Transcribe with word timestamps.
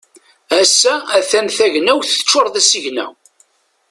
Ass-a 0.61 0.93
a-t-an 1.17 1.47
tagnawt 1.57 2.09
teččur 2.09 2.45
d 2.53 2.55
asigna. 2.59 3.07